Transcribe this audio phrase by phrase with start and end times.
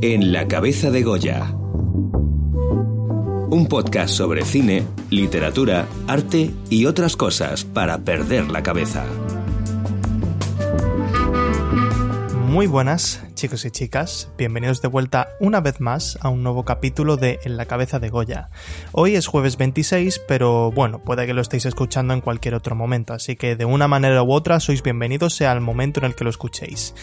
[0.00, 1.54] En la cabeza de Goya.
[3.50, 9.04] Un podcast sobre cine, literatura, arte y otras cosas para perder la cabeza.
[12.58, 14.32] Muy buenas, chicos y chicas.
[14.36, 18.08] Bienvenidos de vuelta una vez más a un nuevo capítulo de En la cabeza de
[18.08, 18.50] Goya.
[18.90, 23.14] Hoy es jueves 26, pero bueno, puede que lo estéis escuchando en cualquier otro momento,
[23.14, 26.24] así que de una manera u otra sois bienvenidos sea el momento en el que
[26.24, 26.96] lo escuchéis.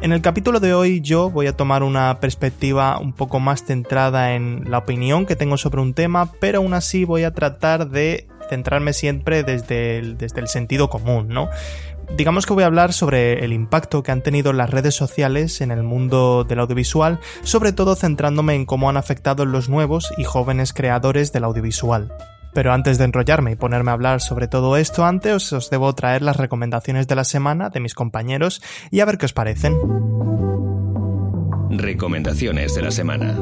[0.00, 4.32] En el capítulo de hoy yo voy a tomar una perspectiva un poco más centrada
[4.34, 8.28] en la opinión que tengo sobre un tema, pero aún así voy a tratar de
[8.48, 11.48] centrarme siempre desde el, desde el sentido común, ¿no?
[12.16, 15.70] Digamos que voy a hablar sobre el impacto que han tenido las redes sociales en
[15.70, 20.72] el mundo del audiovisual, sobre todo centrándome en cómo han afectado los nuevos y jóvenes
[20.72, 22.12] creadores del audiovisual.
[22.54, 26.22] Pero antes de enrollarme y ponerme a hablar sobre todo esto, antes os debo traer
[26.22, 29.74] las recomendaciones de la semana de mis compañeros y a ver qué os parecen.
[31.70, 33.34] Recomendaciones de la semana.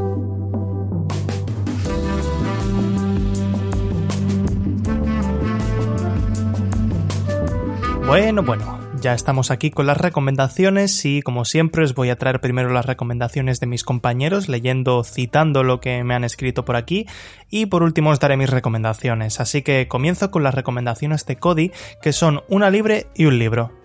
[8.10, 12.40] Bueno, bueno, ya estamos aquí con las recomendaciones y como siempre os voy a traer
[12.40, 17.06] primero las recomendaciones de mis compañeros leyendo, citando lo que me han escrito por aquí
[17.50, 19.38] y por último os daré mis recomendaciones.
[19.38, 21.70] Así que comienzo con las recomendaciones de Cody
[22.02, 23.79] que son una libre y un libro.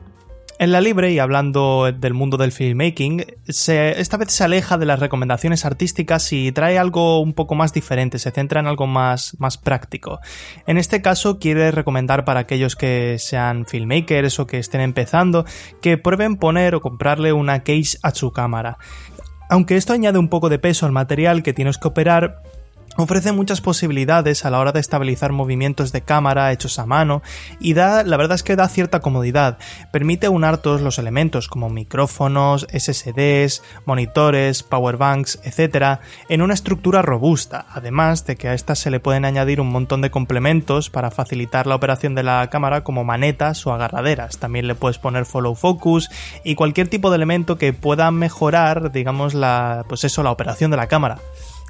[0.57, 5.01] En la libre, y hablando del mundo del filmmaking, esta vez se aleja de las
[5.01, 9.57] recomendaciones artísticas y trae algo un poco más diferente, se centra en algo más, más
[9.57, 10.19] práctico.
[10.65, 15.43] En este caso quiere recomendar para aquellos que sean filmmakers o que estén empezando,
[15.81, 18.77] que prueben poner o comprarle una case a su cámara.
[19.49, 22.41] Aunque esto añade un poco de peso al material que tienes que operar,
[22.97, 27.21] Ofrece muchas posibilidades a la hora de estabilizar movimientos de cámara hechos a mano
[27.59, 29.57] y da, la verdad es que da cierta comodidad.
[29.91, 35.99] Permite unar todos los elementos como micrófonos, SSDs, monitores, powerbanks, etc.
[36.29, 39.99] en una estructura robusta, además de que a esta se le pueden añadir un montón
[39.99, 44.37] de complementos para facilitar la operación de la cámara como manetas o agarraderas.
[44.37, 46.09] También le puedes poner follow focus
[46.45, 50.77] y cualquier tipo de elemento que pueda mejorar, digamos, la, pues eso, la operación de
[50.77, 51.17] la cámara.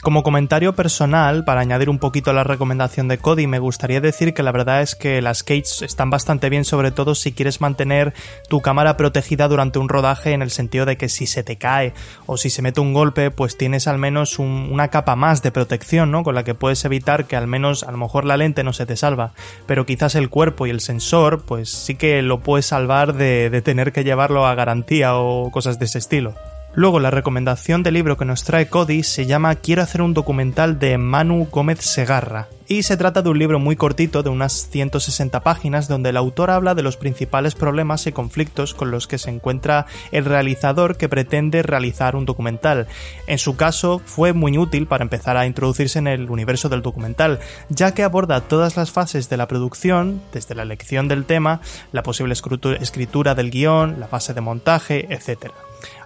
[0.05, 4.35] Como comentario personal, para añadir un poquito a la recomendación de Cody, me gustaría decir
[4.35, 8.13] que la verdad es que las Cates están bastante bien, sobre todo si quieres mantener
[8.47, 11.95] tu cámara protegida durante un rodaje, en el sentido de que si se te cae
[12.27, 16.11] o si se mete un golpe, pues tienes al menos una capa más de protección,
[16.11, 16.21] ¿no?
[16.21, 18.85] Con la que puedes evitar que al menos a lo mejor la lente no se
[18.85, 19.31] te salva,
[19.65, 23.61] pero quizás el cuerpo y el sensor, pues sí que lo puedes salvar de, de
[23.63, 26.35] tener que llevarlo a garantía o cosas de ese estilo.
[26.77, 30.77] Luego, la recomendación del libro que nos trae Cody se llama Quiero hacer un documental
[30.77, 32.49] de Manu Gómez Segarra.
[32.67, 36.49] Y se trata de un libro muy cortito de unas 160 páginas donde el autor
[36.49, 41.07] habla de los principales problemas y conflictos con los que se encuentra el realizador que
[41.07, 42.87] pretende realizar un documental.
[43.27, 47.39] En su caso fue muy útil para empezar a introducirse en el universo del documental,
[47.69, 51.61] ya que aborda todas las fases de la producción, desde la elección del tema,
[51.93, 55.51] la posible escritura del guion, la fase de montaje, etc.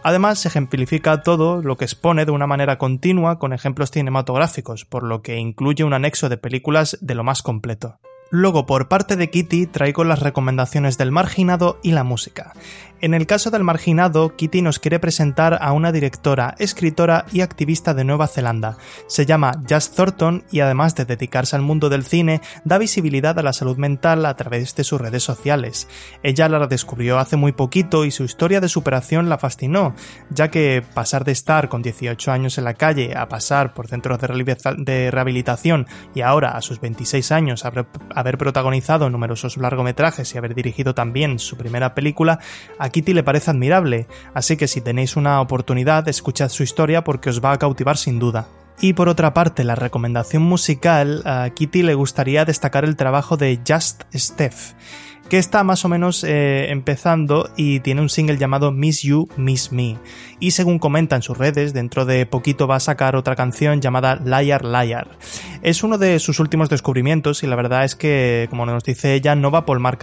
[0.04, 5.04] Además, se ejemplifica todo lo que expone de una manera continua con ejemplos cinematográficos, por
[5.04, 8.00] lo que incluye un anexo de películas de lo más completo.
[8.32, 12.54] Luego, por parte de Kitty, traigo las recomendaciones del marginado y la música.
[13.02, 17.94] En el caso del marginado, Kitty nos quiere presentar a una directora, escritora y activista
[17.94, 18.76] de Nueva Zelanda.
[19.08, 23.44] Se llama Jazz Thornton y además de dedicarse al mundo del cine, da visibilidad a
[23.44, 25.88] la salud mental a través de sus redes sociales.
[26.24, 29.96] Ella la descubrió hace muy poquito y su historia de superación la fascinó,
[30.30, 34.20] ya que pasar de estar con 18 años en la calle a pasar por centros
[34.20, 40.94] de rehabilitación y ahora a sus 26 años haber protagonizado numerosos largometrajes y haber dirigido
[40.94, 42.40] también su primera película,
[42.90, 47.30] a Kitty le parece admirable, así que si tenéis una oportunidad, escuchad su historia porque
[47.30, 48.48] os va a cautivar sin duda.
[48.82, 53.60] Y por otra parte, la recomendación musical, a Kitty le gustaría destacar el trabajo de
[53.68, 54.74] Just Steph
[55.30, 59.72] que está más o menos eh, empezando y tiene un single llamado Miss You, Miss
[59.72, 59.98] Me.
[60.40, 64.16] Y según comenta en sus redes, dentro de poquito va a sacar otra canción llamada
[64.16, 65.08] Liar Liar.
[65.62, 69.36] Es uno de sus últimos descubrimientos y la verdad es que, como nos dice ella,
[69.36, 69.98] no va por mal,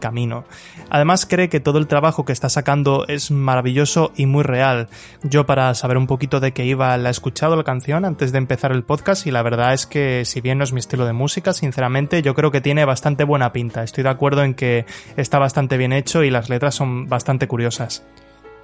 [0.00, 0.44] camino.
[0.88, 4.88] Además cree que todo el trabajo que está sacando es maravilloso y muy real.
[5.22, 8.38] Yo para saber un poquito de qué iba la he escuchado la canción antes de
[8.38, 11.12] empezar el podcast y la verdad es que si bien no es mi estilo de
[11.12, 13.82] música, sinceramente yo creo que tiene bastante buena pinta.
[13.82, 14.86] Estoy de acuerdo en que
[15.18, 18.04] está bastante bien hecho y las letras son bastante curiosas.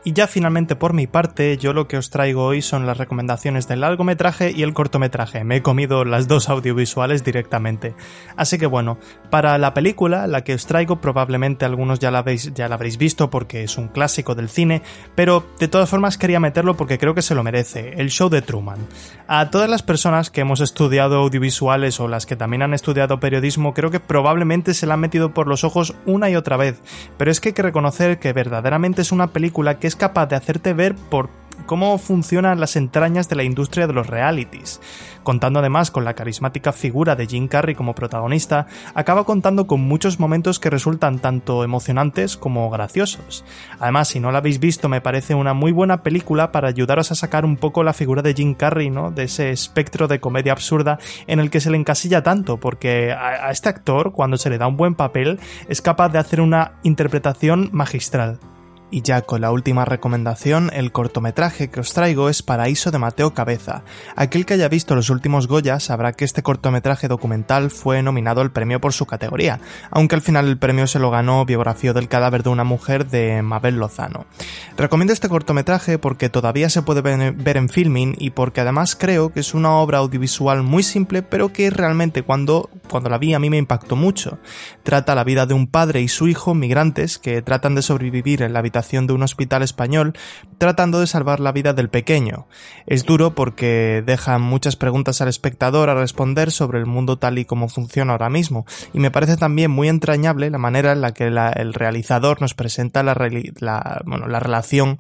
[0.07, 3.67] Y ya finalmente por mi parte, yo lo que os traigo hoy son las recomendaciones
[3.69, 5.45] del largometraje y el cortometraje.
[5.45, 7.95] Me he comido las dos audiovisuales directamente.
[8.37, 8.99] Así que bueno,
[9.31, 12.99] para la película, la que os traigo, probablemente algunos ya la, habéis, ya la habréis
[12.99, 14.83] visto porque es un clásico del cine,
[15.15, 18.43] pero de todas formas quería meterlo porque creo que se lo merece, el show de
[18.43, 18.87] Truman.
[19.27, 23.73] A todas las personas que hemos estudiado audiovisuales o las que también han estudiado periodismo,
[23.73, 26.83] creo que probablemente se la han metido por los ojos una y otra vez,
[27.17, 30.37] pero es que hay que reconocer que verdaderamente es una película que es capaz de
[30.37, 31.29] hacerte ver por
[31.67, 34.81] cómo funcionan las entrañas de la industria de los realities.
[35.23, 40.21] Contando además con la carismática figura de Jim Carrey como protagonista, acaba contando con muchos
[40.21, 43.45] momentos que resultan tanto emocionantes como graciosos.
[43.79, 47.15] Además, si no la habéis visto, me parece una muy buena película para ayudaros a
[47.15, 49.11] sacar un poco la figura de Jim Carrey, ¿no?
[49.11, 53.51] De ese espectro de comedia absurda en el que se le encasilla tanto, porque a
[53.51, 57.71] este actor, cuando se le da un buen papel, es capaz de hacer una interpretación
[57.73, 58.39] magistral.
[58.91, 63.35] Y ya con la última recomendación, el cortometraje que os traigo es Paraíso de Mateo
[63.35, 63.83] Cabeza.
[64.15, 68.53] Aquel que haya visto los últimos Goya sabrá que este cortometraje documental fue nominado al
[68.53, 69.59] premio por su categoría,
[69.91, 73.43] aunque al final el premio se lo ganó Biografía del cadáver de una mujer de
[73.43, 74.27] Mabel Lozano.
[74.77, 79.41] Recomiendo este cortometraje porque todavía se puede ver en filming y porque además creo que
[79.41, 83.51] es una obra audiovisual muy simple pero que realmente cuando, cuando la vi a mí
[83.51, 84.39] me impactó mucho.
[84.85, 88.53] Trata la vida de un padre y su hijo migrantes que tratan de sobrevivir en
[88.53, 88.74] la habitación
[89.07, 90.15] de un hospital español
[90.59, 92.47] tratando de salvar la vida del pequeño.
[92.87, 97.45] Es duro porque deja muchas preguntas al espectador a responder sobre el mundo tal y
[97.45, 101.27] como funciona ahora mismo, y me parece también muy entrañable la manera en la que
[101.27, 103.15] el realizador nos presenta la,
[103.61, 104.99] la relación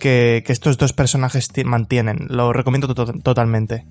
[0.00, 2.26] que, estos dos personajes mantienen.
[2.28, 3.84] Lo recomiendo totalmente.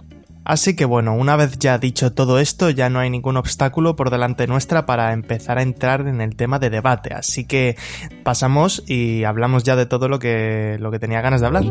[0.50, 4.10] Así que bueno, una vez ya dicho todo esto, ya no hay ningún obstáculo por
[4.10, 7.14] delante nuestra para empezar a entrar en el tema de debate.
[7.14, 7.78] Así que
[8.24, 11.66] pasamos y hablamos ya de todo lo que, lo que tenía ganas de hablar.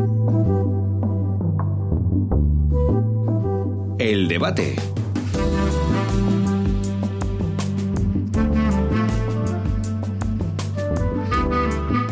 [3.99, 4.77] El debate.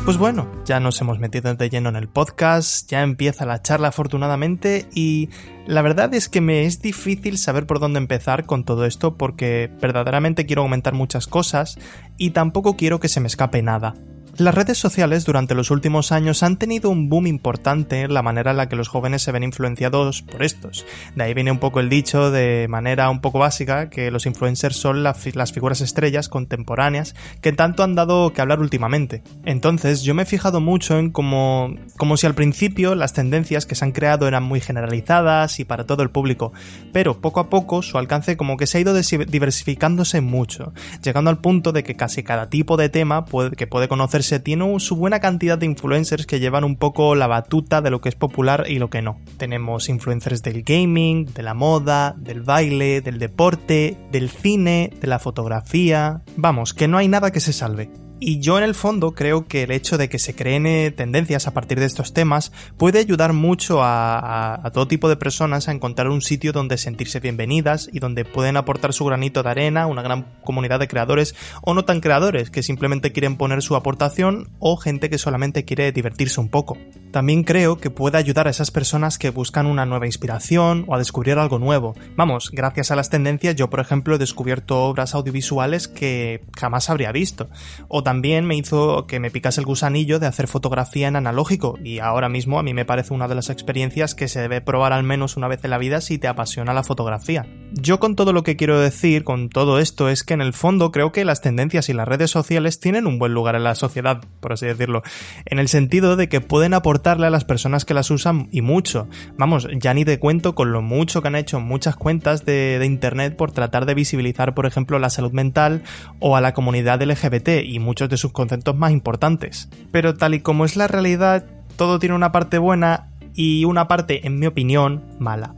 [0.07, 3.89] Pues bueno, ya nos hemos metido de lleno en el podcast, ya empieza la charla
[3.89, 5.27] afortunadamente y
[5.65, 9.69] la verdad es que me es difícil saber por dónde empezar con todo esto porque
[9.81, 11.77] verdaderamente quiero aumentar muchas cosas
[12.18, 13.95] y tampoco quiero que se me escape nada.
[14.38, 18.51] Las redes sociales durante los últimos años han tenido un boom importante en la manera
[18.51, 20.86] en la que los jóvenes se ven influenciados por estos.
[21.16, 24.78] De ahí viene un poco el dicho de manera un poco básica que los influencers
[24.78, 29.24] son las figuras estrellas contemporáneas que tanto han dado que hablar últimamente.
[29.44, 33.74] Entonces yo me he fijado mucho en cómo, como si al principio las tendencias que
[33.74, 36.54] se han creado eran muy generalizadas y para todo el público,
[36.94, 41.40] pero poco a poco su alcance como que se ha ido diversificándose mucho, llegando al
[41.40, 43.25] punto de que casi cada tipo de tema
[43.57, 47.27] que puede conocerse se tiene su buena cantidad de influencers que llevan un poco la
[47.27, 49.19] batuta de lo que es popular y lo que no.
[49.38, 55.19] Tenemos influencers del gaming, de la moda, del baile, del deporte, del cine, de la
[55.19, 56.21] fotografía.
[56.35, 57.89] Vamos, que no hay nada que se salve.
[58.19, 61.46] Y yo en el fondo creo que el hecho de que se creen eh, tendencias
[61.46, 66.10] a partir de estos temas puede ayudar mucho a, todo tipo de personas a encontrar
[66.10, 70.25] un sitio donde sentirse bienvenidas y donde pueden aportar su granito de arena, una gran
[70.44, 75.12] comunidad de creadores o no tan creadores que simplemente quieren poner su aportación o gente
[75.12, 76.78] que solamente quiere divertirse un poco.
[77.12, 80.98] También creo que puede ayudar a esas personas que buscan una nueva inspiración o a
[80.98, 81.94] descubrir algo nuevo.
[82.16, 87.12] Vamos, gracias a las tendencias yo por ejemplo he descubierto obras audiovisuales que jamás habría
[87.12, 87.50] visto
[87.88, 91.99] o también me hizo que me picase el gusanillo de hacer fotografía en analógico y
[91.99, 95.04] ahora mismo a mí me parece una de las experiencias que se debe probar al
[95.04, 97.45] menos una vez en la vida si te apasiona la fotografía.
[97.73, 100.94] Yo con todo lo que quiero decir con todo esto es que en el fondo
[100.94, 104.21] creo que las tendencias y las redes sociales tienen un buen lugar en la sociedad,
[104.40, 105.04] por así decirlo,
[105.45, 109.09] en el sentido de que pueden aportarle a las personas que las usan y mucho.
[109.37, 113.35] Vamos, ya ni te cuento con lo mucho que han hecho muchas cuentas de, internet
[113.35, 115.83] por tratar de visibilizar, por ejemplo, la salud mental
[116.21, 119.69] o a la comunidad LGBT y mucho de sus conceptos más importantes.
[119.92, 124.27] Pero tal y como es la realidad, todo tiene una parte buena y una parte,
[124.27, 125.56] en mi opinión, mala.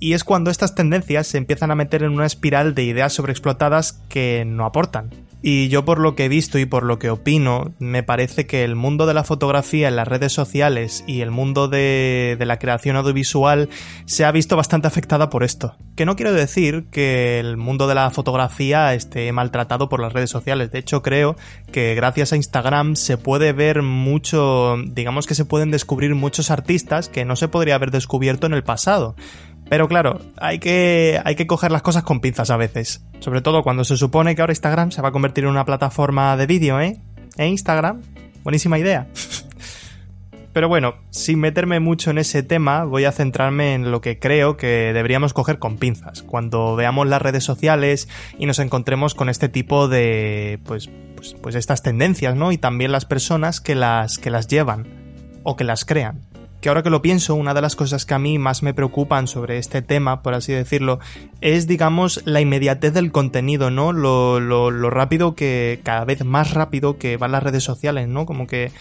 [0.00, 3.94] Y es cuando estas tendencias se empiezan a meter en una espiral de ideas sobreexplotadas
[4.08, 5.10] que no aportan.
[5.40, 8.64] Y yo por lo que he visto y por lo que opino, me parece que
[8.64, 12.96] el mundo de la fotografía en las redes sociales y el mundo de, la creación
[12.96, 13.68] audiovisual
[14.04, 15.76] se ha visto bastante afectada por esto.
[15.94, 20.30] Que no quiero decir que el mundo de la fotografía esté maltratado por las redes
[20.30, 20.72] sociales.
[20.72, 21.36] De hecho, creo
[21.70, 27.08] que gracias a Instagram se puede ver mucho, digamos que se pueden descubrir muchos artistas
[27.08, 29.14] que no se podría haber descubierto en el pasado.
[29.68, 33.04] Pero claro, hay que, hay que coger las cosas con pinzas a veces.
[33.20, 36.36] Sobre todo cuando se supone que ahora Instagram se va a convertir en una plataforma
[36.36, 37.00] de vídeo, ¿eh?
[37.36, 38.02] ¿Eh, Instagram?
[38.44, 39.08] Buenísima idea.
[40.52, 44.56] Pero bueno, sin meterme mucho en ese tema, voy a centrarme en lo que creo
[44.56, 48.08] que deberíamos coger con pinzas cuando veamos las redes sociales
[48.38, 52.50] y nos encontremos con este tipo de pues pues, pues estas tendencias, ¿no?
[52.50, 54.86] Y también las personas que las que las llevan
[55.44, 56.22] o que las crean
[56.60, 59.28] que ahora que lo pienso, una de las cosas que a mí más me preocupan
[59.28, 60.98] sobre este tema, por así decirlo,
[61.40, 63.92] es, digamos, la inmediatez del contenido, ¿no?
[63.92, 68.26] Lo, lo, lo rápido que, cada vez más rápido que van las redes sociales, ¿no?
[68.26, 68.72] Como que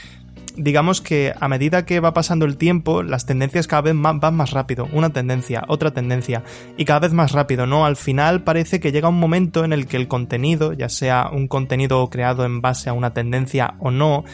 [0.57, 4.51] digamos que a medida que va pasando el tiempo, las tendencias cada vez van más
[4.51, 4.89] rápido.
[4.91, 6.43] Una tendencia, otra tendencia,
[6.75, 7.85] y cada vez más rápido, ¿no?
[7.85, 11.47] Al final parece que llega un momento en el que el contenido, ya sea un
[11.47, 14.25] contenido creado en base a una tendencia o no,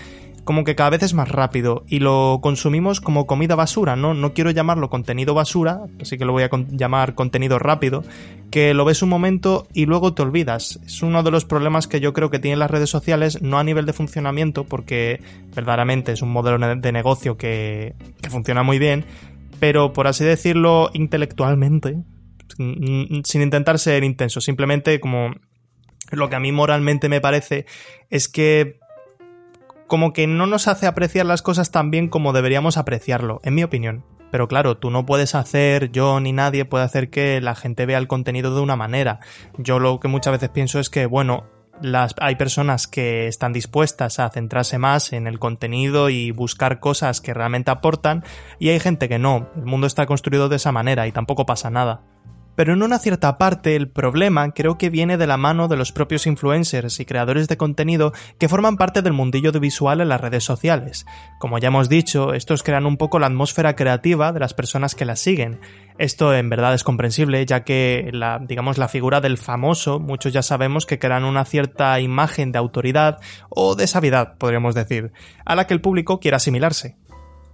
[0.44, 4.14] como que cada vez es más rápido y lo consumimos como comida basura, ¿no?
[4.14, 8.04] No quiero llamarlo contenido basura, así que lo voy a llamar contenido rápido,
[8.52, 10.80] que lo ves un momento y luego te olvidas.
[10.86, 13.64] Es uno de los problemas que yo creo que tienen las redes sociales, no a
[13.64, 15.22] nivel de funcionamiento, porque
[15.56, 19.06] verdaderamente es un modelo de negocio que, que funciona muy bien,
[19.60, 21.98] pero por así decirlo intelectualmente,
[22.58, 25.32] sin intentar ser intenso, simplemente como
[26.12, 27.66] lo que a mí moralmente me parece
[28.10, 28.80] es que
[29.88, 33.64] como que no nos hace apreciar las cosas tan bien como deberíamos apreciarlo, en mi
[33.64, 34.06] opinión.
[34.32, 38.00] Pero claro, tú no puedes hacer, yo ni nadie puede hacer que la gente vea
[38.00, 39.20] el contenido de una manera.
[39.60, 41.46] Yo lo que muchas veces pienso es que, bueno,
[41.82, 47.22] las, hay personas que están dispuestas a centrarse más en el contenido y buscar cosas
[47.22, 48.24] que realmente aportan,
[48.58, 49.50] y hay gente que no.
[49.56, 52.02] El mundo está construido de esa manera y tampoco pasa nada.
[52.56, 55.92] Pero en una cierta parte el problema creo que viene de la mano de los
[55.92, 60.44] propios influencers y creadores de contenido que forman parte del mundillo visual en las redes
[60.44, 61.06] sociales.
[61.40, 65.06] Como ya hemos dicho, estos crean un poco la atmósfera creativa de las personas que
[65.06, 65.60] las siguen.
[65.98, 70.42] Esto en verdad es comprensible, ya que la, digamos, la figura del famoso, muchos ya
[70.42, 73.20] sabemos que crean una cierta imagen de autoridad
[73.50, 75.12] o de sabiedad, podríamos decir,
[75.46, 76.98] a la que el público quiere asimilarse.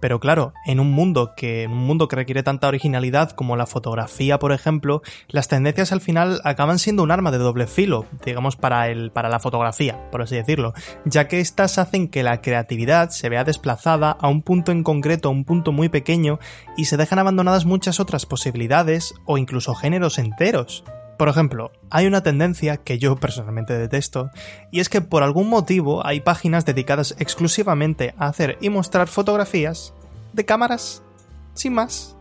[0.00, 4.38] Pero claro, en un mundo que un mundo que requiere tanta originalidad como la fotografía,
[4.38, 8.88] por ejemplo, las tendencias al final acaban siendo un arma de doble filo, digamos para
[8.88, 10.72] el para la fotografía, por así decirlo,
[11.04, 15.28] ya que estas hacen que la creatividad se vea desplazada a un punto en concreto,
[15.28, 16.38] a un punto muy pequeño
[16.76, 20.84] y se dejan abandonadas muchas otras posibilidades o incluso géneros enteros.
[21.20, 24.30] Por ejemplo, hay una tendencia que yo personalmente detesto,
[24.70, 29.92] y es que por algún motivo hay páginas dedicadas exclusivamente a hacer y mostrar fotografías
[30.32, 31.02] de cámaras,
[31.52, 32.16] sin más.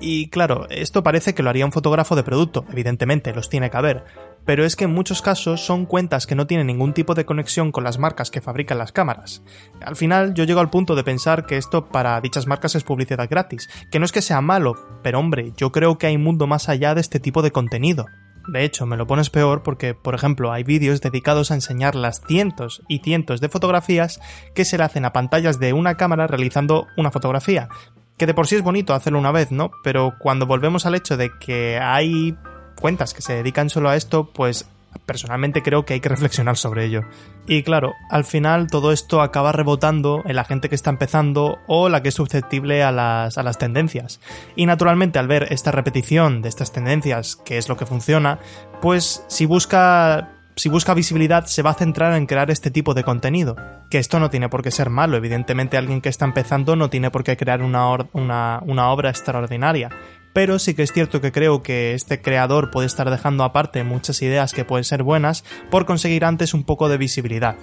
[0.00, 3.76] Y claro, esto parece que lo haría un fotógrafo de producto, evidentemente, los tiene que
[3.76, 4.04] haber,
[4.44, 7.72] pero es que en muchos casos son cuentas que no tienen ningún tipo de conexión
[7.72, 9.42] con las marcas que fabrican las cámaras.
[9.80, 13.28] Al final yo llego al punto de pensar que esto para dichas marcas es publicidad
[13.28, 16.46] gratis, que no es que sea malo, pero hombre, yo creo que hay un mundo
[16.46, 18.06] más allá de este tipo de contenido.
[18.48, 22.22] De hecho, me lo pones peor porque, por ejemplo, hay vídeos dedicados a enseñar las
[22.26, 24.20] cientos y cientos de fotografías
[24.54, 27.68] que se le hacen a pantallas de una cámara realizando una fotografía,
[28.16, 29.70] que de por sí es bonito hacerlo una vez, ¿no?
[29.84, 32.36] Pero cuando volvemos al hecho de que hay
[32.80, 34.66] cuentas que se dedican solo a esto, pues
[35.06, 37.04] personalmente creo que hay que reflexionar sobre ello.
[37.46, 41.88] Y claro, al final todo esto acaba rebotando en la gente que está empezando o
[41.88, 44.20] la que es susceptible a las, a las tendencias.
[44.56, 48.38] Y naturalmente al ver esta repetición de estas tendencias, que es lo que funciona,
[48.80, 53.02] pues si busca si busca visibilidad se va a centrar en crear este tipo de
[53.02, 53.56] contenido.
[53.88, 57.10] Que esto no tiene por qué ser malo, evidentemente alguien que está empezando no tiene
[57.10, 59.88] por qué crear una, una, una obra extraordinaria.
[60.32, 64.22] Pero sí que es cierto que creo que este creador puede estar dejando aparte muchas
[64.22, 67.56] ideas que pueden ser buenas por conseguir antes un poco de visibilidad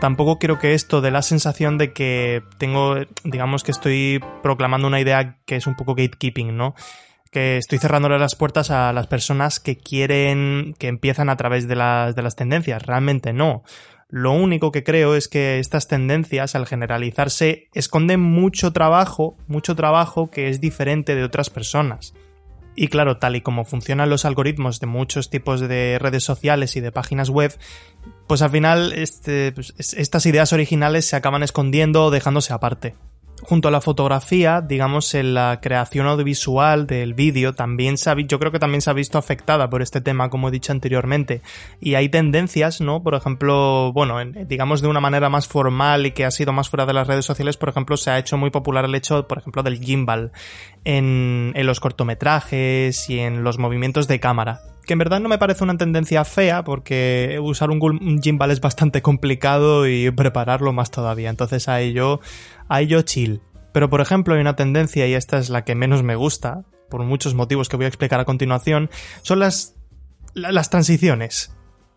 [0.00, 4.98] tampoco quiero que esto dé la sensación de que tengo, digamos que estoy proclamando una
[4.98, 6.74] idea que es un poco gatekeeping, ¿no?
[7.32, 11.74] que estoy cerrándole las puertas a las personas que quieren, que empiezan a través de
[11.74, 12.82] las, de las tendencias.
[12.82, 13.64] Realmente no.
[14.12, 20.30] Lo único que creo es que estas tendencias, al generalizarse, esconden mucho trabajo, mucho trabajo
[20.30, 22.12] que es diferente de otras personas.
[22.76, 26.82] Y claro, tal y como funcionan los algoritmos de muchos tipos de redes sociales y
[26.82, 27.56] de páginas web,
[28.26, 32.94] pues al final este, pues, estas ideas originales se acaban escondiendo o dejándose aparte
[33.42, 38.38] junto a la fotografía, digamos, en la creación audiovisual del vídeo, también se ha, yo
[38.38, 41.42] creo que también se ha visto afectada por este tema, como he dicho anteriormente.
[41.80, 43.02] Y hay tendencias, ¿no?
[43.02, 46.86] Por ejemplo, bueno, digamos de una manera más formal y que ha sido más fuera
[46.86, 49.62] de las redes sociales, por ejemplo, se ha hecho muy popular el hecho, por ejemplo,
[49.62, 50.32] del gimbal
[50.84, 55.38] en, en los cortometrajes y en los movimientos de cámara que en verdad no me
[55.38, 61.30] parece una tendencia fea porque usar un, gimbal es bastante complicado y prepararlo más todavía.
[61.30, 62.20] Entonces ahí yo,
[63.02, 63.40] chill.
[63.72, 67.02] Pero por ejemplo hay una tendencia y esta es la que menos me gusta, por
[67.04, 68.90] muchos motivos que voy a explicar a continuación,
[69.22, 69.76] son las,
[70.34, 71.54] las transiciones.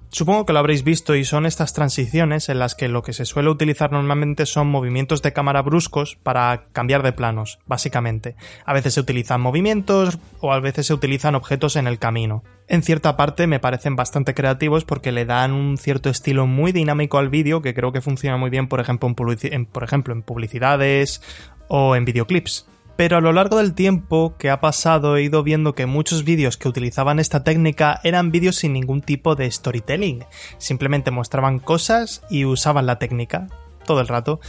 [0.10, 3.26] Supongo que lo habréis visto y son estas transiciones en las que lo que se
[3.26, 8.36] suele utilizar normalmente son movimientos de cámara bruscos para cambiar de planos, básicamente.
[8.66, 12.44] A veces se utilizan movimientos o a veces se utilizan objetos en el camino.
[12.68, 17.18] En cierta parte me parecen bastante creativos porque le dan un cierto estilo muy dinámico
[17.18, 21.22] al vídeo que creo que funciona muy bien por ejemplo en, por ejemplo, en publicidades
[21.68, 22.68] o en videoclips.
[22.96, 26.56] Pero a lo largo del tiempo que ha pasado he ido viendo que muchos vídeos
[26.56, 30.24] que utilizaban esta técnica eran vídeos sin ningún tipo de storytelling.
[30.58, 33.48] Simplemente mostraban cosas y usaban la técnica
[33.86, 34.40] todo el rato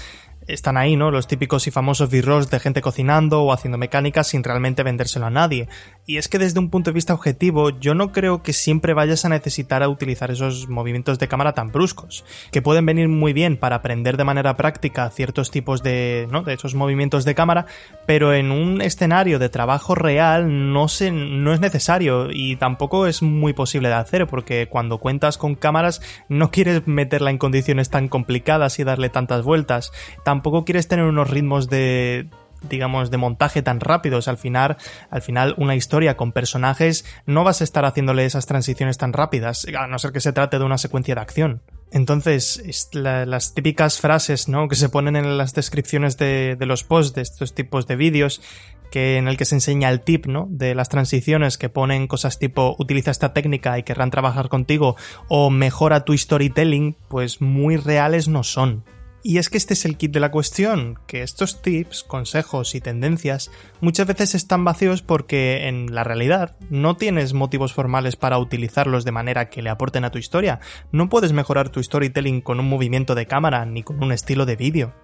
[0.46, 1.10] están ahí, ¿no?
[1.10, 5.30] Los típicos y famosos b de gente cocinando o haciendo mecánica sin realmente vendérselo a
[5.30, 5.68] nadie.
[6.06, 9.24] Y es que desde un punto de vista objetivo, yo no creo que siempre vayas
[9.24, 13.76] a necesitar utilizar esos movimientos de cámara tan bruscos, que pueden venir muy bien para
[13.76, 16.42] aprender de manera práctica ciertos tipos de, ¿no?
[16.42, 17.66] de esos movimientos de cámara,
[18.06, 23.22] pero en un escenario de trabajo real no, se, no es necesario y tampoco es
[23.22, 28.08] muy posible de hacer, porque cuando cuentas con cámaras no quieres meterla en condiciones tan
[28.08, 29.92] complicadas y darle tantas vueltas
[30.37, 32.28] tampoco quieres tener unos ritmos de
[32.69, 34.76] digamos de montaje tan rápidos al final
[35.09, 39.66] al final una historia con personajes no vas a estar haciéndole esas transiciones tan rápidas
[39.78, 41.62] a no ser que se trate de una secuencia de acción
[41.93, 44.66] entonces, las típicas frases ¿no?
[44.69, 48.43] que se ponen en las descripciones de, de los posts de estos tipos de vídeos,
[48.90, 50.49] que en el que se enseña el tip ¿no?
[50.50, 54.97] de las transiciones, que ponen cosas tipo utiliza esta técnica y querrán trabajar contigo,
[55.28, 58.85] o mejora tu storytelling, pues muy reales no son.
[59.23, 62.80] Y es que este es el kit de la cuestión, que estos tips, consejos y
[62.80, 69.04] tendencias muchas veces están vacíos porque en la realidad no tienes motivos formales para utilizarlos
[69.04, 70.61] de manera que le aporten a tu historia.
[70.92, 74.56] No puedes mejorar tu storytelling con un movimiento de cámara ni con un estilo de
[74.56, 74.94] vídeo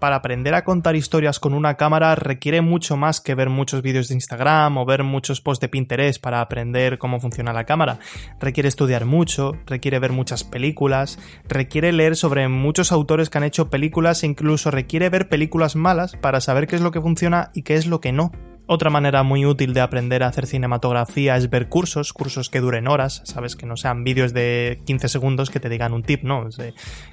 [0.00, 4.08] para aprender a contar historias con una cámara requiere mucho más que ver muchos vídeos
[4.08, 7.98] de Instagram o ver muchos posts de Pinterest para aprender cómo funciona la cámara.
[8.40, 13.70] Requiere estudiar mucho, requiere ver muchas películas, requiere leer sobre muchos autores que han hecho
[13.70, 17.62] películas e incluso requiere ver películas malas para saber qué es lo que funciona y
[17.62, 18.32] qué es lo que no.
[18.72, 22.86] Otra manera muy útil de aprender a hacer cinematografía es ver cursos, cursos que duren
[22.86, 26.46] horas, sabes, que no sean vídeos de 15 segundos que te digan un tip, no,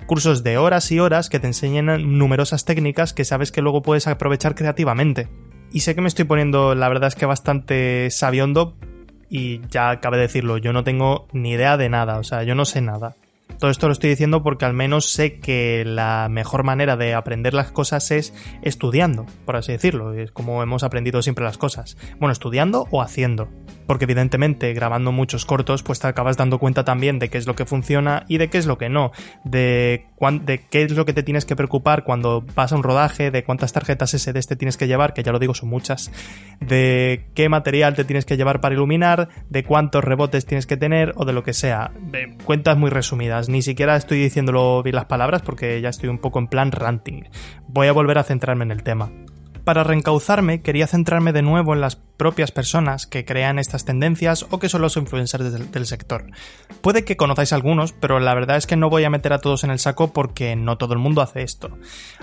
[0.06, 1.88] cursos de horas y horas que te enseñen
[2.20, 5.30] numerosas técnicas que sabes que luego puedes aprovechar creativamente.
[5.72, 8.78] Y sé que me estoy poniendo, la verdad es que bastante sabiondo
[9.28, 12.66] y ya cabe decirlo, yo no tengo ni idea de nada, o sea, yo no
[12.66, 13.16] sé nada.
[13.60, 17.54] Todo esto lo estoy diciendo porque al menos sé que la mejor manera de aprender
[17.54, 20.14] las cosas es estudiando, por así decirlo.
[20.14, 21.98] Es como hemos aprendido siempre las cosas.
[22.20, 23.50] Bueno, estudiando o haciendo
[23.88, 27.56] porque evidentemente grabando muchos cortos pues te acabas dando cuenta también de qué es lo
[27.56, 29.12] que funciona y de qué es lo que no,
[29.44, 30.06] de,
[30.42, 33.44] de qué es lo que te tienes que preocupar cuando vas a un rodaje, de
[33.44, 36.12] cuántas tarjetas SD te tienes que llevar, que ya lo digo son muchas,
[36.60, 41.14] de qué material te tienes que llevar para iluminar, de cuántos rebotes tienes que tener
[41.16, 41.92] o de lo que sea.
[42.44, 46.40] cuentas muy resumidas, ni siquiera estoy diciéndolo bien las palabras porque ya estoy un poco
[46.40, 47.24] en plan ranting.
[47.68, 49.12] Voy a volver a centrarme en el tema.
[49.68, 54.60] Para reencauzarme, quería centrarme de nuevo en las propias personas que crean estas tendencias o
[54.60, 56.24] que son los influencers del, sector.
[56.80, 59.66] Puede que conozcáis algunos, pero la verdad es que no voy a meter a todos
[59.66, 61.78] en el saco porque no todo el mundo hace esto.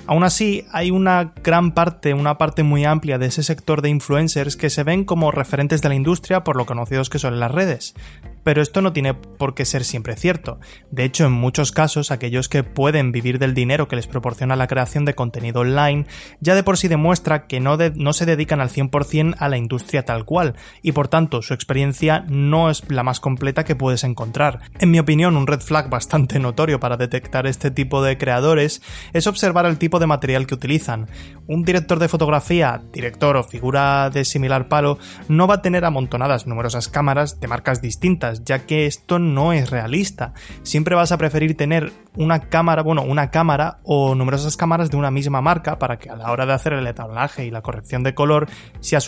[0.07, 4.57] Aún así, hay una gran parte, una parte muy amplia de ese sector de influencers
[4.57, 7.95] que se ven como referentes de la industria por lo conocidos que son las redes.
[8.45, 10.61] Pero esto no tiene por qué ser siempre cierto.
[10.91, 14.67] De hecho, en muchos casos, aquellos que pueden vivir del dinero que les proporciona la
[14.67, 16.07] creación de contenido online,
[16.41, 20.05] ya de por sí demuestra que no, no se dedican al 100% a la industria
[20.05, 24.61] tal cual, y por tanto su experiencia no es la más completa que puedes encontrar.
[24.79, 29.27] En mi opinión, un red flag bastante notorio para detectar este tipo de creadores es
[29.27, 31.09] observar el tipo de material que utilizan.
[31.47, 36.47] Un director de fotografía, director o figura de similar palo, no va a tener amontonadas
[36.47, 40.33] numerosas cámaras de marcas distintas, ya que esto no es realista.
[40.63, 45.11] Siempre vas a preferir tener una cámara, bueno, una cámara o numerosas cámaras de una
[45.11, 48.15] misma marca para que a la hora de hacer el etablaje y la corrección de
[48.15, 48.49] color
[48.81, 49.01] sea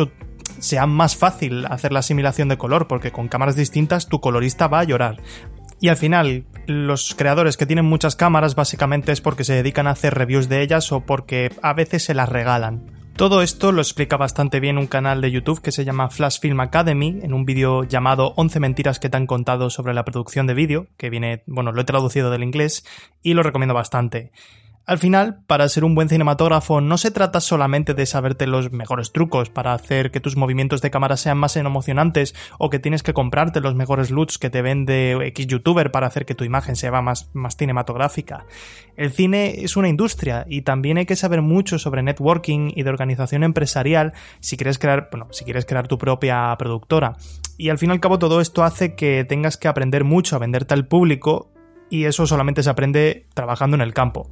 [0.58, 4.80] sea más fácil hacer la asimilación de color, porque con cámaras distintas tu colorista va
[4.80, 5.20] a llorar.
[5.80, 9.90] Y al final, los creadores que tienen muchas cámaras básicamente es porque se dedican a
[9.90, 13.05] hacer reviews de ellas o porque a veces se las regalan.
[13.16, 16.60] Todo esto lo explica bastante bien un canal de YouTube que se llama Flash Film
[16.60, 20.52] Academy, en un vídeo llamado 11 mentiras que te han contado sobre la producción de
[20.52, 22.84] vídeo, que viene, bueno, lo he traducido del inglés
[23.22, 24.32] y lo recomiendo bastante.
[24.88, 29.10] Al final, para ser un buen cinematógrafo no se trata solamente de saberte los mejores
[29.10, 33.12] trucos para hacer que tus movimientos de cámara sean más emocionantes o que tienes que
[33.12, 37.02] comprarte los mejores LUTs que te vende X youtuber para hacer que tu imagen sea
[37.02, 38.46] más, más cinematográfica.
[38.96, 42.90] El cine es una industria y también hay que saber mucho sobre networking y de
[42.90, 47.16] organización empresarial si quieres crear, bueno, si quieres crear tu propia productora.
[47.58, 50.38] Y al fin y al cabo todo esto hace que tengas que aprender mucho a
[50.38, 51.50] venderte al público
[51.90, 54.30] y eso solamente se aprende trabajando en el campo.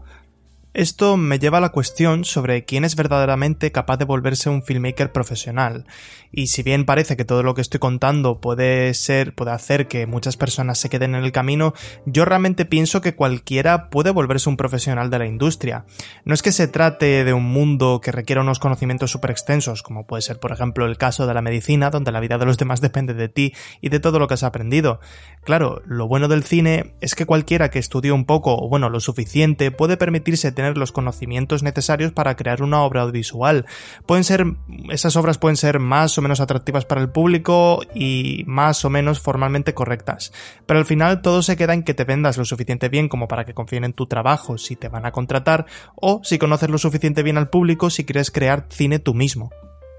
[0.75, 5.13] Esto me lleva a la cuestión sobre quién es verdaderamente capaz de volverse un filmmaker
[5.13, 5.87] profesional.
[6.33, 10.09] Y si bien parece que todo lo que estoy contando puede ser, puede hacer que
[10.09, 11.75] muchas personas se queden en el camino,
[12.07, 15.85] yo realmente pienso que cualquiera puede volverse un profesional de la industria.
[16.25, 20.09] No es que se trate de un mundo que requiera unos conocimientos súper extensos, como
[20.09, 22.81] puede ser por ejemplo el caso de la medicina, donde la vida de los demás
[22.81, 24.99] depende de ti y de todo lo que has aprendido.
[25.45, 28.99] Claro, lo bueno del cine es que cualquiera que estudie un poco, o bueno, lo
[28.99, 33.67] suficiente, puede permitirse tener los conocimientos necesarios para crear una obra audiovisual.
[34.07, 34.45] Pueden ser,
[34.91, 39.21] esas obras pueden ser más o menos atractivas para el público y más o menos
[39.21, 40.33] formalmente correctas.
[40.67, 43.45] Pero al final todo se queda en que te vendas lo suficiente bien como para
[43.45, 47.23] que confíen en tu trabajo si te van a contratar o si conoces lo suficiente
[47.23, 49.51] bien al público si quieres crear cine tú mismo.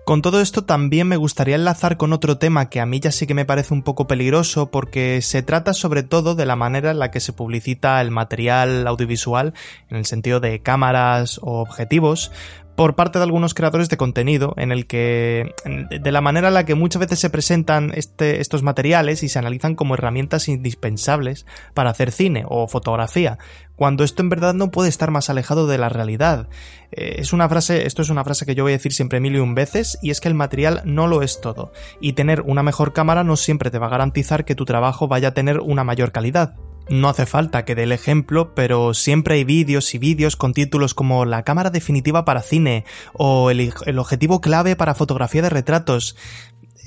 [0.06, 3.26] Con todo esto también me gustaría enlazar con otro tema que a mí ya sí
[3.26, 7.00] que me parece un poco peligroso porque se trata sobre todo de la manera en
[7.00, 9.56] la que se publicita el material audiovisual
[9.90, 12.32] en el sentido de cámaras o objetivos,
[12.76, 16.66] por parte de algunos creadores de contenido, en el que, de la manera en la
[16.66, 21.90] que muchas veces se presentan este, estos materiales y se analizan como herramientas indispensables para
[21.90, 23.38] hacer cine o fotografía,
[23.76, 26.50] cuando esto en verdad no puede estar más alejado de la realidad.
[26.92, 29.36] Eh, es una frase, esto es una frase que yo voy a decir siempre mil
[29.36, 32.64] y un veces, y es que el material no lo es todo, y tener una
[32.64, 35.84] mejor cámara no siempre te va a garantizar que tu trabajo vaya a tener una
[35.84, 36.56] mayor calidad.
[36.88, 40.94] No hace falta que dé el ejemplo, pero siempre hay vídeos y vídeos con títulos
[40.94, 46.16] como La cámara definitiva para cine o el, objetivo clave para fotografía de retratos.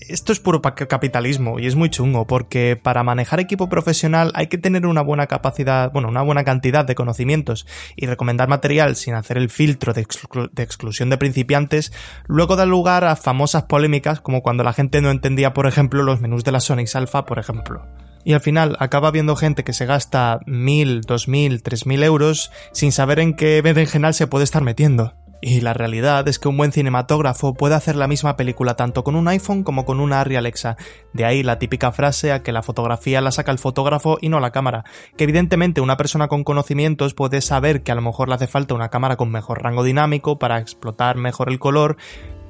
[0.09, 4.57] Esto es puro capitalismo y es muy chungo porque para manejar equipo profesional hay que
[4.57, 9.37] tener una buena capacidad, bueno, una buena cantidad de conocimientos y recomendar material sin hacer
[9.37, 10.07] el filtro de,
[10.53, 11.93] de, exclusión de principiantes,
[12.27, 16.21] luego da lugar a famosas polémicas como cuando la gente no entendía, por ejemplo, los
[16.21, 17.85] menús de la Sonic Alpha, por ejemplo
[18.25, 22.51] y al final acaba viendo gente que se gasta mil, dos mil, tres mil euros
[22.73, 25.15] sin saber en qué berenjenal se puede estar metiendo.
[25.41, 29.15] Y la realidad es que un buen cinematógrafo puede hacer la misma película tanto con
[29.15, 30.77] un iPhone como con una Arri Alexa.
[31.13, 34.41] De ahí la típica frase a que la fotografía la saca el fotógrafo y no
[34.41, 34.85] la cámara.
[35.17, 38.75] Que evidentemente una persona con conocimientos puede saber que a lo mejor le hace falta
[38.75, 41.99] una cámara con mejor rango dinámico para explotar mejor el color,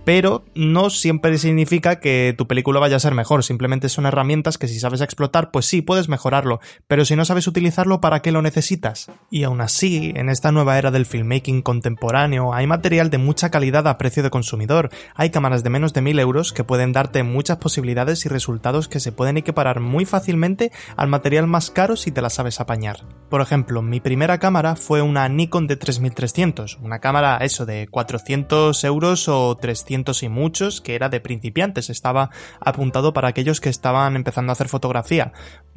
[0.09, 4.67] pero no siempre significa que tu película vaya a ser mejor, simplemente son herramientas que
[4.67, 8.41] si sabes explotar, pues sí, puedes mejorarlo, pero si no sabes utilizarlo, ¿para qué lo
[8.41, 9.11] necesitas?
[9.31, 13.87] Y aún así, en esta nueva era del filmmaking contemporáneo, hay material de mucha calidad
[13.87, 17.59] a precio de consumidor, hay cámaras de menos de 1000 euros que pueden darte muchas
[17.59, 22.23] posibilidades y resultados que se pueden equiparar muy fácilmente al material más caro si te
[22.23, 23.05] la sabes apañar.
[23.29, 28.83] Por ejemplo, mi primera cámara fue una Nikon de 3300, una cámara eso de 400
[28.85, 32.31] euros o 300 y muchos que era de principiantes, estaba
[32.61, 35.33] apuntado para aquellos que estaban empezando a hacer fotografía.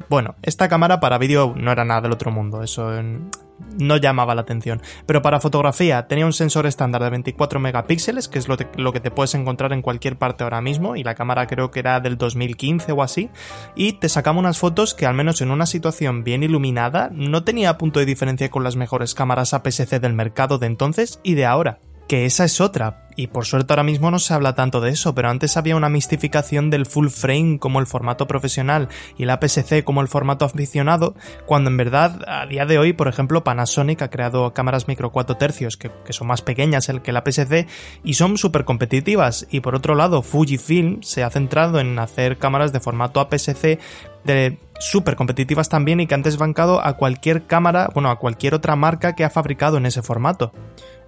[0.08, 2.90] Bueno, esta cámara para vídeo no era nada del otro mundo, eso
[3.78, 4.82] no llamaba la atención.
[5.06, 9.00] Pero para fotografía tenía un sensor estándar de 24 megapíxeles, que es lo, lo, que
[9.00, 12.18] te puedes encontrar en cualquier parte ahora mismo, y la cámara creo que era del
[12.18, 13.30] 2015 o así,
[13.74, 17.78] y te sacaba unas fotos que al menos en una situación bien iluminada no tenía
[17.78, 21.80] punto de diferencia con las mejores cámaras APS-C del mercado de entonces y de ahora
[22.12, 25.14] que esa es otra, y por suerte ahora mismo no se habla tanto de eso,
[25.14, 29.82] pero antes había una mistificación del full frame como el formato profesional y el APS-C
[29.82, 31.14] como el formato aficionado,
[31.46, 35.38] cuando en verdad a día de hoy, por ejemplo, Panasonic ha creado cámaras micro 4
[35.38, 37.66] tercios que, son más pequeñas que el APS-C
[38.04, 42.74] y son súper competitivas, y por otro lado Fujifilm se ha centrado en hacer cámaras
[42.74, 43.78] de formato APS-C
[44.24, 48.76] de súper competitivas también y que antes bancado a cualquier cámara, bueno, a cualquier otra
[48.76, 50.52] marca que ha fabricado en ese formato.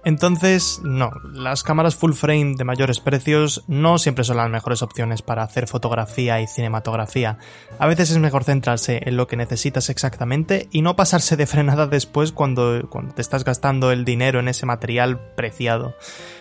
[0.05, 5.23] Entonces, no, las cámaras full frame de mayores precios no siempre son las mejores opciones
[5.23, 7.39] para hacer fotografía y cinematografía.
[7.79, 11.87] A veces es mejor centrarse en lo que necesitas exactamente y no pasarse de frenada
[11.87, 15.95] después cuando, cuando te estás gastando el dinero en ese material preciado,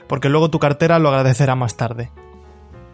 [0.09, 2.11] porque luego tu cartera lo agradecerá más tarde.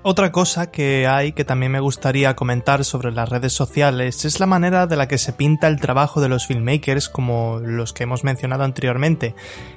[0.02, 4.46] Otra cosa que hay que también me gustaría comentar sobre las redes sociales es la
[4.46, 8.24] manera de la que se pinta el trabajo de los filmmakers como los que hemos
[8.24, 9.34] mencionado anteriormente.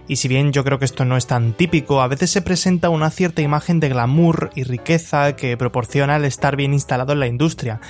[0.07, 2.88] Y si bien yo creo que esto no es tan típico, a veces se presenta
[2.88, 7.27] una cierta imagen de glamour y riqueza que proporciona el estar bien instalado en la
[7.27, 7.81] industria,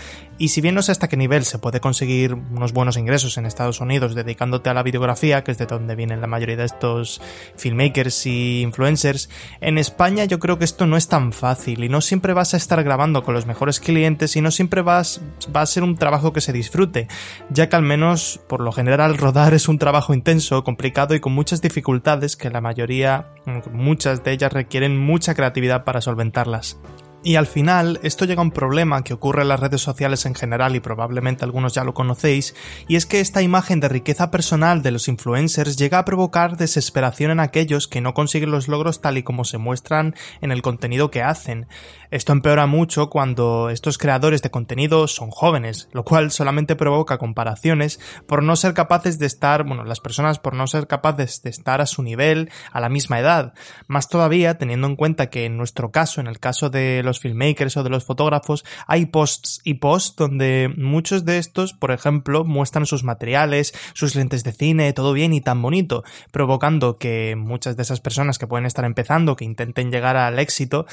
[0.43, 3.45] y si bien no sé hasta qué nivel se puede conseguir unos buenos ingresos en
[3.45, 7.21] Estados Unidos dedicándote a la videografía, que es de donde vienen la mayoría de estos
[7.55, 9.29] filmmakers y influencers,
[9.61, 12.57] en España yo creo que esto no es tan fácil y no siempre vas a
[12.57, 15.21] estar grabando con los mejores clientes y no siempre vas,
[15.55, 17.07] va a ser un trabajo que se disfrute,
[17.49, 21.31] ya que al menos por lo general rodar es un trabajo intenso, complicado y con
[21.31, 23.29] muchas dificultades que la mayoría,
[23.71, 26.77] muchas de ellas requieren mucha creatividad para solventarlas.
[27.25, 30.35] Y al final, esto llega a un problema que ocurre en las redes sociales en
[30.35, 32.53] general y probablemente algunos ya lo conocéis,
[32.89, 37.31] y es que esta imagen de riqueza personal de los influencers llega a provocar desesperación
[37.31, 41.11] en aquellos que no consiguen los logros tal y como se muestran en el contenido
[41.11, 41.67] que hacen.
[42.11, 47.99] Esto empeora mucho cuando estos creadores de contenido son jóvenes, lo cual solamente provoca comparaciones
[48.27, 51.81] por no ser capaces de estar, bueno, las personas por no ser capaces de estar
[51.81, 53.53] a su nivel, a la misma edad.
[53.87, 57.77] Más todavía teniendo en cuenta que en nuestro caso, en el caso de los filmmakers
[57.77, 62.85] o de los fotógrafos, hay posts y posts donde muchos de estos, por ejemplo, muestran
[62.85, 67.83] sus materiales, sus lentes de cine, todo bien y tan bonito, provocando que muchas de
[67.83, 70.85] esas personas que pueden estar empezando, que intenten llegar al éxito,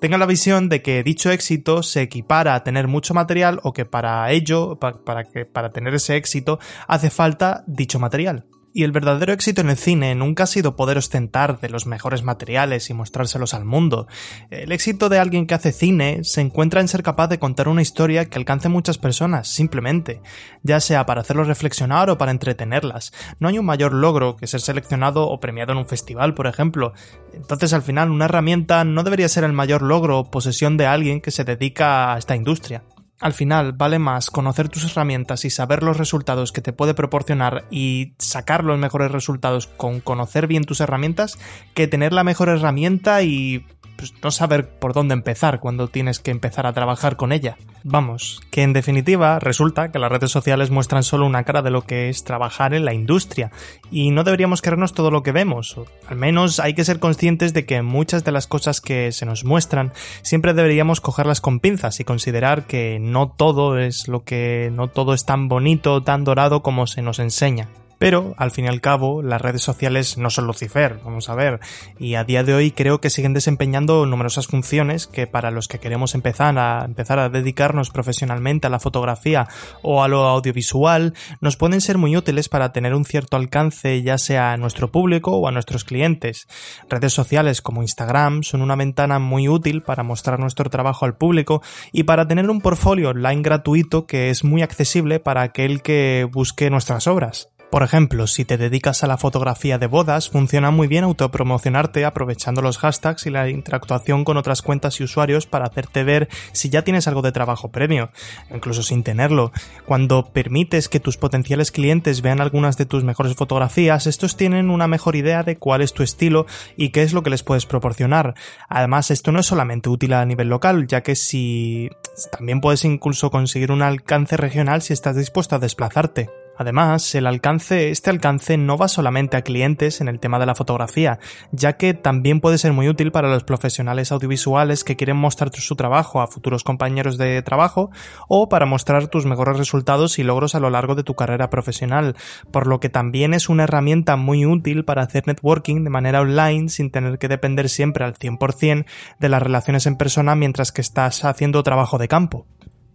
[0.00, 3.84] tenga la visión de que dicho éxito se equipara a tener mucho material o que
[3.84, 8.46] para ello, para, que, para tener ese éxito, hace falta dicho material.
[8.72, 12.22] Y el verdadero éxito en el cine nunca ha sido poder ostentar de los mejores
[12.22, 14.06] materiales y mostrárselos al mundo.
[14.50, 17.82] El éxito de alguien que hace cine se encuentra en ser capaz de contar una
[17.82, 20.22] historia que alcance muchas personas, simplemente,
[20.62, 23.12] ya sea para hacerlos reflexionar o para entretenerlas.
[23.40, 26.92] No hay un mayor logro que ser seleccionado o premiado en un festival, por ejemplo.
[27.34, 31.20] Entonces, al final, una herramienta no debería ser el mayor logro o posesión de alguien
[31.20, 32.84] que se dedica a esta industria.
[33.20, 37.66] Al final, vale más conocer tus herramientas y saber los resultados que te puede proporcionar
[37.70, 41.38] y sacar los mejores resultados con conocer bien tus herramientas
[41.74, 43.66] que tener la mejor herramienta y
[44.00, 47.58] pues, no saber por dónde empezar cuando tienes que empezar a trabajar con ella.
[47.84, 51.82] Vamos, que en definitiva resulta que las redes sociales muestran solo una cara de lo
[51.82, 53.50] que es trabajar en la industria
[53.90, 55.76] y no deberíamos creernos todo lo que vemos,
[56.08, 59.44] al menos hay que ser conscientes de que muchas de las cosas que se nos
[59.44, 64.88] muestran siempre deberíamos cogerlas con pinzas y considerar que no todo es lo que no
[64.88, 67.68] todo es tan bonito, tan dorado como se nos enseña.
[68.00, 71.60] Pero, al fin y al cabo, las redes sociales no son Lucifer, vamos a ver,
[71.98, 75.80] y a día de hoy creo que siguen desempeñando numerosas funciones que para los que
[75.80, 79.48] queremos empezar a empezar a dedicarnos profesionalmente a la fotografía
[79.82, 84.16] o a lo audiovisual, nos pueden ser muy útiles para tener un cierto alcance ya
[84.16, 86.48] sea a nuestro público o a nuestros clientes.
[86.88, 91.62] Redes sociales como Instagram son una ventana muy útil para mostrar nuestro trabajo al público
[91.92, 96.70] y para tener un portfolio online gratuito que es muy accesible para aquel que busque
[96.70, 97.50] nuestras obras.
[97.70, 102.62] Por ejemplo, si te dedicas a la fotografía de bodas, funciona muy bien autopromocionarte aprovechando
[102.62, 106.82] los hashtags y la interactuación con otras cuentas y usuarios para hacerte ver si ya
[106.82, 108.10] tienes algo de trabajo premio,
[108.52, 109.52] incluso sin tenerlo.
[109.86, 114.88] Cuando permites que tus potenciales clientes vean algunas de tus mejores fotografías, estos tienen una
[114.88, 118.34] mejor idea de cuál es tu estilo y qué es lo que les puedes proporcionar.
[118.68, 121.88] Además, esto no es solamente útil a nivel local, ya que si
[122.32, 126.30] también puedes incluso conseguir un alcance regional si estás dispuesto a desplazarte.
[126.60, 130.54] Además, el alcance, este alcance no va solamente a clientes en el tema de la
[130.54, 131.18] fotografía,
[131.52, 135.74] ya que también puede ser muy útil para los profesionales audiovisuales que quieren mostrar su
[135.74, 137.90] trabajo a futuros compañeros de trabajo
[138.28, 142.14] o para mostrar tus mejores resultados y logros a lo largo de tu carrera profesional,
[142.50, 146.68] por lo que también es una herramienta muy útil para hacer networking de manera online
[146.68, 148.84] sin tener que depender siempre al 100%
[149.18, 152.46] de las relaciones en persona mientras que estás haciendo trabajo de campo.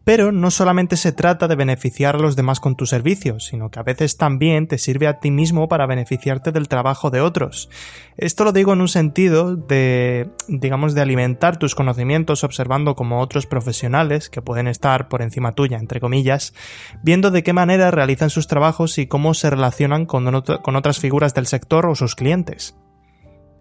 [0.05, 3.79] Pero no solamente se trata de beneficiar a los demás con tus servicios, sino que
[3.79, 7.69] a veces también te sirve a ti mismo para beneficiarte del trabajo de otros.
[8.15, 13.47] Esto lo digo en un sentido de, digamos, de alimentar tus conocimientos observando como otros
[13.47, 16.53] profesionales, que pueden estar por encima tuya, entre comillas,
[17.01, 21.33] viendo de qué manera realizan sus trabajos y cómo se relacionan con, con otras figuras
[21.33, 22.75] del sector o sus clientes.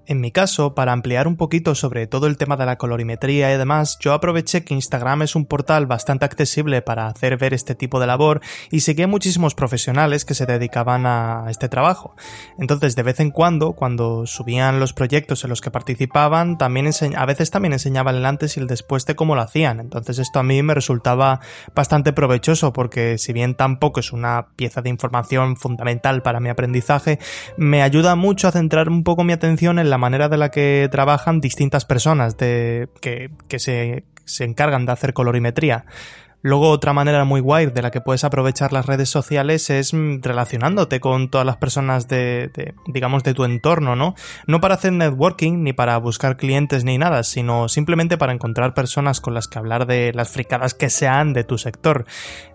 [0.06, 3.56] En mi caso, para ampliar un poquito sobre todo el tema de la colorimetría y
[3.56, 7.98] demás, yo aproveché que Instagram es un portal bastante accesible para hacer ver este tipo
[7.98, 12.16] de labor y seguí a muchísimos profesionales que se dedicaban a este trabajo.
[12.58, 17.24] Entonces, de vez en cuando, cuando subían los proyectos en los que participaban, también a
[17.26, 19.80] veces también enseñaban el antes y el después de cómo lo hacían.
[19.80, 21.40] Entonces, esto a mí me resultaba
[21.74, 27.18] bastante provechoso porque si bien tampoco es una pieza de información fundamental para mi aprendizaje,
[27.56, 30.50] me ayuda mucho a centrar un poco mi atención en la la manera de la
[30.50, 35.84] que trabajan distintas personas de, que, que se, se encargan de hacer colorimetría.
[36.46, 40.20] Luego otra manera muy guay de la que puedes aprovechar las redes sociales es mm,
[40.20, 44.14] relacionándote con todas las personas de, digamos, de tu entorno, ¿no?
[44.46, 49.22] No para hacer networking ni para buscar clientes ni nada, sino simplemente para encontrar personas
[49.22, 52.04] con las que hablar de las fricadas que sean de tu sector.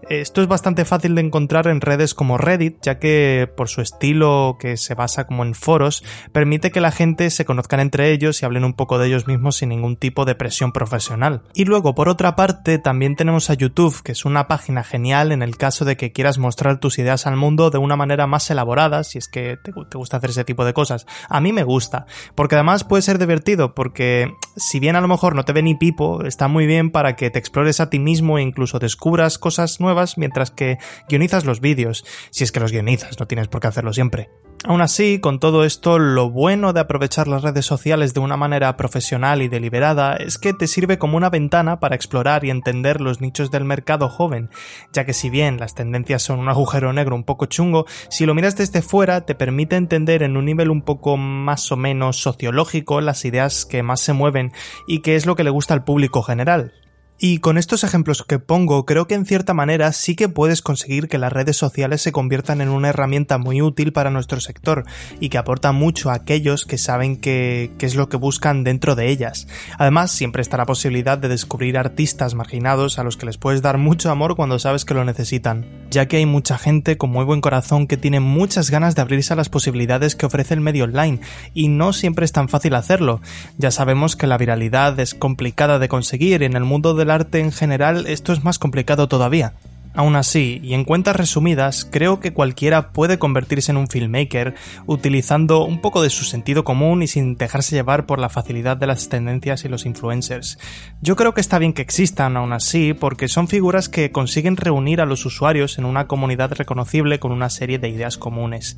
[0.07, 4.57] Esto es bastante fácil de encontrar en redes como Reddit, ya que por su estilo
[4.59, 8.45] que se basa como en foros, permite que la gente se conozcan entre ellos y
[8.45, 11.41] hablen un poco de ellos mismos sin ningún tipo de presión profesional.
[11.55, 15.41] Y luego, por otra parte, también tenemos a YouTube Que es una página genial en
[15.41, 19.05] el caso de que quieras mostrar tus ideas al mundo de una manera más elaborada,
[19.05, 21.05] si es que te, gusta hacer ese tipo de cosas.
[21.29, 25.33] A mí me gusta, porque además puede ser divertido, porque si bien a lo mejor
[25.33, 28.37] no te ve ni pipo, está muy bien para que te explores a ti mismo
[28.37, 33.17] e incluso descubras cosas nuevas mientras que guionizas los vídeos, si es que los guionizas,
[33.17, 34.29] no tienes por qué hacerlo siempre.
[34.65, 38.75] Aún así, con todo esto, lo bueno de aprovechar las redes sociales de una manera
[38.75, 43.21] profesional y deliberada es que te sirve como una ventana para explorar y entender los
[43.21, 44.49] nichos del mercado joven,
[44.91, 48.35] ya que si bien las tendencias son un agujero negro un poco chungo, si lo
[48.35, 52.99] miras desde fuera te permite entender en un nivel un poco más o menos sociológico
[52.99, 54.51] las ideas que más se mueven
[54.87, 56.73] y qué es lo que le gusta al público general.
[57.21, 61.09] Y con estos ejemplos que pongo, creo que en cierta manera sí que puedes conseguir
[61.09, 64.85] que las redes sociales se conviertan en una herramienta muy útil para nuestro sector
[65.19, 69.09] y que aporta mucho a aquellos que saben qué es lo que buscan dentro de
[69.09, 69.49] ellas.
[69.77, 73.77] Además, siempre está la posibilidad de descubrir artistas marginados a los que les puedes dar
[73.77, 77.41] mucho amor cuando sabes que lo necesitan, ya que hay mucha gente con muy buen
[77.41, 81.19] corazón que tiene muchas ganas de abrirse a las posibilidades que ofrece el medio online
[81.53, 83.19] y no siempre es tan fácil hacerlo.
[83.57, 87.51] Ya sabemos que la viralidad es complicada de conseguir en el mundo de arte en
[87.51, 89.53] general esto es más complicado todavía.
[89.95, 94.53] Aún así, y en cuentas resumidas, creo que cualquiera puede convertirse en un filmmaker
[94.85, 98.85] utilizando un poco de su sentido común y sin dejarse llevar por la facilidad de
[98.85, 100.59] las tendencias y los influencers.
[101.01, 105.01] Yo creo que está bien que existan aún así porque son figuras que consiguen reunir
[105.01, 108.77] a los usuarios en una comunidad reconocible con una serie de ideas comunes.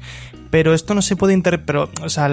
[0.51, 1.63] Pero esto no se puede inter
[2.03, 2.29] o sea,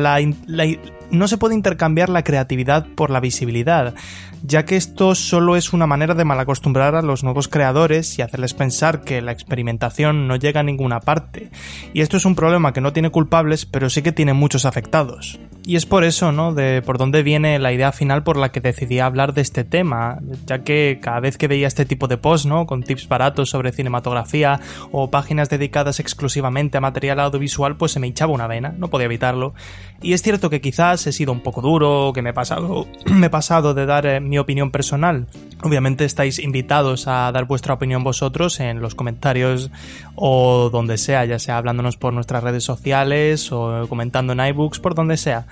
[1.10, 3.94] no se puede intercambiar la creatividad por la visibilidad
[4.42, 8.54] ya que esto solo es una manera de malacostumbrar a los nuevos creadores y hacerles
[8.54, 11.50] pensar que la experimentación no llega a ninguna parte.
[11.92, 15.38] Y esto es un problema que no tiene culpables, pero sí que tiene muchos afectados.
[15.64, 16.54] Y es por eso, ¿no?
[16.54, 20.18] De por dónde viene la idea final por la que decidí hablar de este tema,
[20.46, 22.64] ya que cada vez que veía este tipo de posts, ¿no?
[22.64, 24.60] Con tips baratos sobre cinematografía
[24.92, 29.06] o páginas dedicadas exclusivamente a material audiovisual, pues se me hinchaba una vena, no podía
[29.06, 29.54] evitarlo.
[30.00, 33.26] Y es cierto que quizás he sido un poco duro, que me he pasado, me
[33.26, 35.26] he pasado de dar eh, mi opinión personal.
[35.62, 39.70] Obviamente estáis invitados a dar vuestra opinión vosotros en los comentarios
[40.14, 44.94] o donde sea, ya sea hablándonos por nuestras redes sociales o comentando en iBooks, por
[44.94, 45.46] donde sea.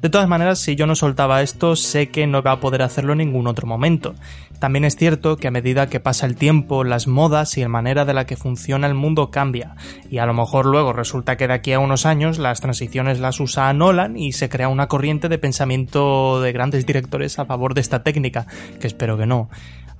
[0.00, 3.12] De todas maneras, si yo no soltaba esto, sé que no va a poder hacerlo
[3.12, 4.14] en ningún otro momento.
[4.58, 8.06] También es cierto que a medida que pasa el tiempo, las modas y la manera
[8.06, 9.74] de la que funciona el mundo cambia,
[10.10, 13.40] y a lo mejor luego resulta que de aquí a unos años las transiciones las
[13.40, 17.82] usa Nolan y se crea una corriente de pensamiento de grandes directores a favor de
[17.82, 18.46] esta técnica,
[18.80, 19.50] que espero que no.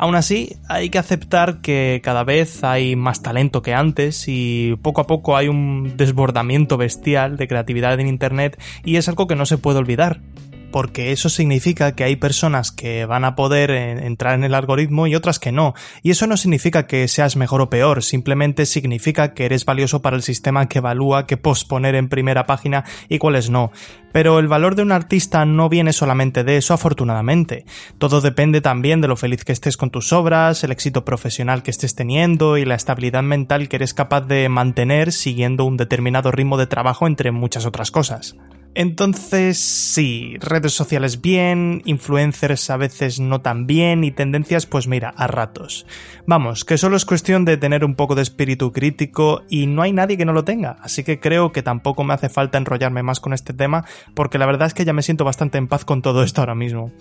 [0.00, 5.02] Aún así, hay que aceptar que cada vez hay más talento que antes y poco
[5.02, 9.44] a poco hay un desbordamiento bestial de creatividad en Internet y es algo que no
[9.44, 10.20] se puede olvidar
[10.70, 15.14] porque eso significa que hay personas que van a poder entrar en el algoritmo y
[15.14, 15.74] otras que no.
[16.02, 20.16] Y eso no significa que seas mejor o peor, simplemente significa que eres valioso para
[20.16, 23.72] el sistema que evalúa qué posponer en primera página y cuáles no.
[24.12, 27.64] Pero el valor de un artista no viene solamente de eso, afortunadamente.
[27.98, 31.70] Todo depende también de lo feliz que estés con tus obras, el éxito profesional que
[31.70, 36.56] estés teniendo y la estabilidad mental que eres capaz de mantener siguiendo un determinado ritmo
[36.56, 38.36] de trabajo entre muchas otras cosas.
[38.74, 45.08] Entonces, sí, redes sociales bien, influencers a veces no tan bien y tendencias, pues mira,
[45.16, 45.86] a ratos.
[46.26, 49.92] Vamos, que solo es cuestión de tener un poco de espíritu crítico y no hay
[49.92, 53.18] nadie que no lo tenga, así que creo que tampoco me hace falta enrollarme más
[53.18, 56.00] con este tema porque la verdad es que ya me siento bastante en paz con
[56.00, 56.92] todo esto ahora mismo.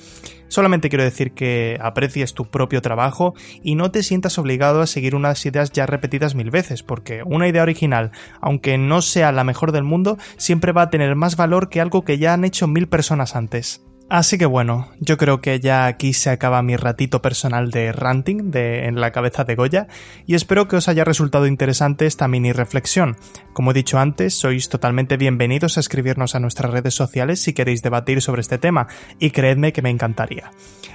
[0.49, 3.33] Solamente quiero decir que aprecies tu propio trabajo
[3.63, 7.47] y no te sientas obligado a seguir unas ideas ya repetidas mil veces, porque una
[7.47, 11.69] idea original, aunque no sea la mejor del mundo, siempre va a tener más valor
[11.69, 13.88] que algo que ya han hecho mil personas antes.
[14.09, 18.49] Así que bueno, yo creo que ya aquí se acaba mi ratito personal de ranting
[18.49, 19.87] de en la cabeza de Goya
[20.25, 23.17] y espero que os haya resultado interesante esta mini reflexión.
[23.53, 27.83] Como he dicho antes, sois totalmente bienvenidos a escribirnos a nuestras redes sociales si queréis
[27.83, 28.87] debatir sobre este tema
[29.19, 30.49] y creedme que me encantaría.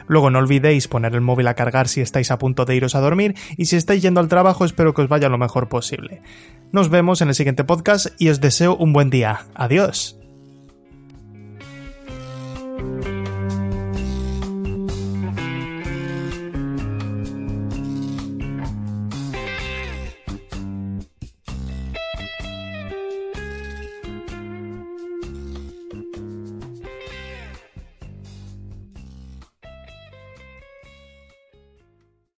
[0.09, 3.01] Luego no olvidéis poner el móvil a cargar si estáis a punto de iros a
[3.01, 6.21] dormir y si estáis yendo al trabajo espero que os vaya lo mejor posible.
[6.73, 9.47] Nos vemos en el siguiente podcast y os deseo un buen día.
[9.55, 10.19] Adiós.